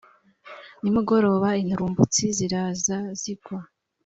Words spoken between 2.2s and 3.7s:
ziraza zigwa